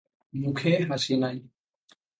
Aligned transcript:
মুখে 0.33 0.73
হাসি 0.89 1.13
নাই। 1.17 1.37